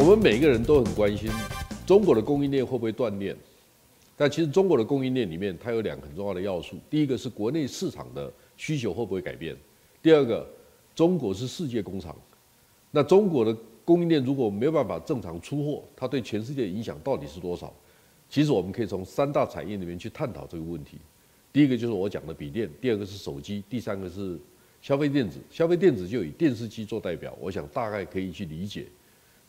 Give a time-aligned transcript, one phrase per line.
[0.00, 1.30] 我们每一个人都很关心
[1.86, 3.36] 中国的供应链会不会断裂，
[4.16, 9.54] 但其实中国的供应链里面它有两个很重要的要素，第一个是国内市场的需求会不会改变，
[10.00, 10.48] 第二个，
[10.94, 12.16] 中国是世界工厂，
[12.90, 13.54] 那中国的
[13.84, 17.70] 供应链如果没有办法正常出货，它对全世界影响到底是多少？
[18.30, 20.96] 其实我们可以从三大产业里面去探讨这个问题。
[21.52, 24.38] 第一个就是我讲的笔电，第二个是手机，第三个是
[24.80, 25.38] 消费电子。
[25.50, 28.86] 消费电子就以电视机做代表，我想大概可以去理解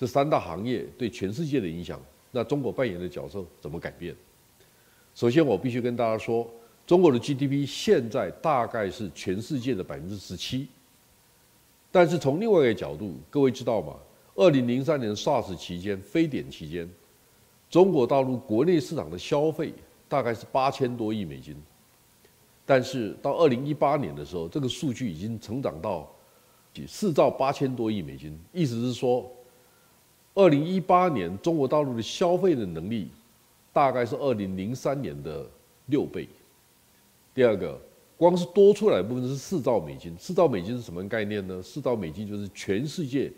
[0.00, 2.00] 这三大行业对全世界的影响。
[2.30, 4.16] 那中国扮演的角色怎么改变？
[5.14, 6.50] 首先，我必须跟大家说，
[6.86, 10.68] 中国的 GDP 现在大概是全世界的百分之十七。
[11.90, 13.94] 但是从另外一个角度，各位知道吗？
[14.36, 16.88] 二零零三年 SARS 期间，非典期间，
[17.68, 19.74] 中国大陆国内市场的消费
[20.08, 21.54] 大概是八千多亿美金。
[22.64, 26.10] 但是到二零一八年的时候，这个数据已经成长到
[26.88, 28.40] 四兆八千多亿美金。
[28.50, 29.30] 意思是说，
[30.34, 33.08] 二零一八年中国大陆的消费的能力
[33.72, 35.46] 大概是二零零三年的
[35.86, 36.28] 六倍。
[37.34, 37.80] 第二个，
[38.16, 40.16] 光是多出来的部分是四兆美金。
[40.18, 41.62] 四兆美金是什么概念呢？
[41.62, 43.32] 四兆美金就是全世界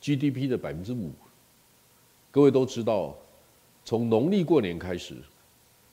[0.00, 1.10] GDP 的百分之五。
[2.30, 3.16] 各位都知道，
[3.84, 5.14] 从农历过年开始。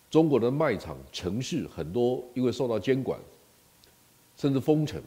[0.07, 3.19] 中国的卖场、城市很多，因为受到监管，
[4.37, 5.01] 甚至封城，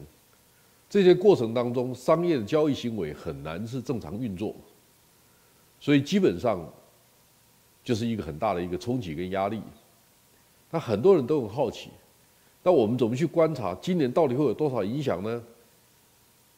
[0.87, 4.53] 这些过程当中，商业的交易行为很难是正常运作，
[5.79, 6.59] 所以基本上
[7.83, 9.61] 就是一个很大的一个冲击跟压力。
[10.71, 11.89] 那很多人都很好奇，
[12.61, 15.41] 那我们怎么去观察今年到底会有多少影响呢？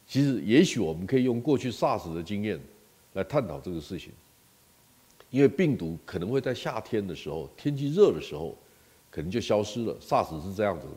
[0.06, 2.60] 其实，也许我们可以用过去 SARS 的经验
[3.14, 4.12] 来探讨这个事情。
[5.30, 8.54] 因为病毒可能会在夏天的时候，天气热的时候，
[9.10, 9.96] 可能就消失了。
[10.02, 10.94] SARS 是这样子的。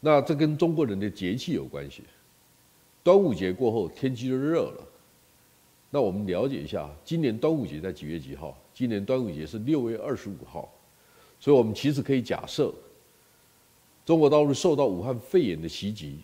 [0.00, 2.04] 那这跟中国人的节气有关系。
[3.02, 4.82] 端午节过后，天气就热了。
[5.90, 8.56] 那我们了解一下，今年端午节在几月几号？
[8.74, 10.72] 今年端午节是六月二十五号。
[11.40, 12.74] 所以我们其实可以假设，
[14.04, 16.18] 中国大陆受到武汉肺炎的袭击，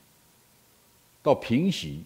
[1.22, 2.03] 到平息，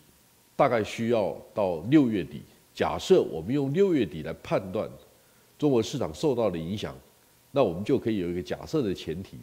[0.54, 2.42] 大概需要到六月底。
[2.74, 4.88] 假设我们用六月底来判断
[5.58, 6.94] 中国市场受到的影响，
[7.50, 9.36] 那我们就可以有一个假设的前提。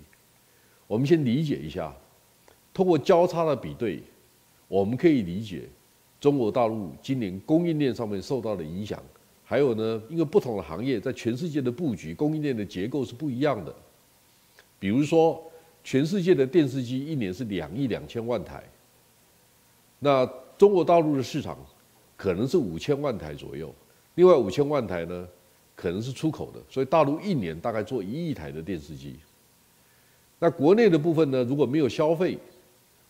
[0.87, 1.93] 我们先理解一下，
[2.73, 4.01] 通过交叉的比对，
[4.67, 5.67] 我们可以理解
[6.25, 8.99] 中国大陆今年供应链上面受到的影响。
[9.43, 13.71] 还有呢，因为不同的行业在全世界的布局、供应链的结构是不一样的。
[14.79, 15.39] 比如说，
[15.83, 18.63] 全世界的电视机一年是两亿两千万台，
[19.99, 20.25] 那
[20.57, 21.55] 中国大陆的市场。
[22.17, 23.75] 可能是五千万台左右，
[24.15, 25.27] 另外五千万台呢，
[25.75, 29.17] 可能是出口的，所以大陆一年大概做一亿台的电视机。
[30.39, 32.37] 那国内的部分呢，如果没有消费，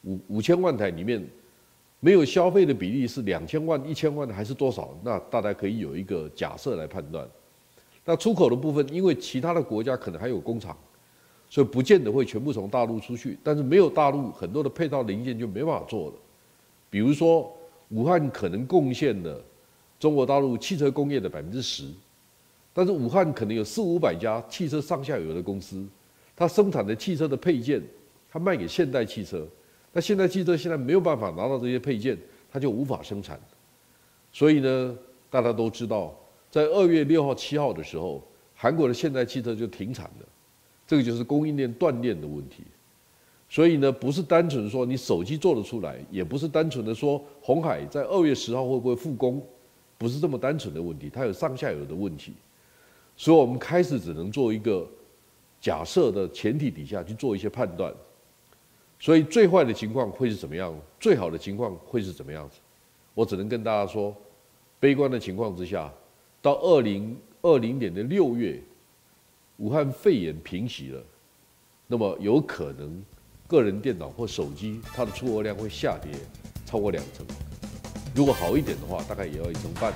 [0.03, 1.23] 五五千万台里面
[2.05, 4.95] 没有消费的比例是两千万、一千万还是多少？
[5.01, 7.27] 那大家可以有一个假设来判断。
[8.05, 10.77] 那出口的部分，因为其他的国家可能还有工厂，
[11.49, 13.39] 所以不见得会全部从大陆出去。
[13.41, 16.13] 但是没有大陆，很多的配套零件就没办法做了，
[16.91, 17.51] 比如说。
[17.89, 19.39] 武汉可能贡献了
[19.99, 21.87] 中国大陆汽车工业的百分之十，
[22.73, 25.85] 但是武汉可能有四五百家汽车上下游的公司，
[26.35, 27.79] 它生产的汽车的配件，
[28.27, 29.47] 它卖给现代汽车，
[29.95, 32.17] 那现代汽车现在没有办法拿到这些配件，
[32.51, 33.39] 它就无法生产。
[34.33, 34.93] 所以呢，
[35.29, 36.13] 大家都知道，
[36.51, 38.21] 在二月六号、七号的时候，
[38.53, 40.27] 韩国的现代汽车就停产了，
[40.85, 42.65] 这个就是供应链断裂的问题。
[43.47, 49.41] 所以呢，不是单纯说你手机做得出来，也不是单纯的说红海在二月十号会不会复工，
[49.97, 52.33] 不是这么单纯的问题，它有上下游的问题。
[53.15, 54.85] 所以我们开始只能做一个
[55.61, 57.93] 假设的前提底下去做一些判断。
[58.99, 60.73] 所以最坏的情况会是怎么样？
[60.99, 62.57] 最好的情况会是怎么样子？
[63.13, 64.15] 我只能跟大家说，
[64.79, 65.91] 悲观的情况之下，
[66.41, 68.59] 到二零二零年的六月，
[69.57, 71.03] 武汉肺炎平息了，
[71.87, 73.03] 那么有可能。
[73.47, 76.11] 个人电脑或手机，它的出货量会下跌
[76.65, 77.23] 超过两成。
[78.15, 79.93] 如果好一点的话，大概也要一成半。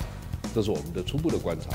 [0.54, 1.72] 这是我们的初步的观察。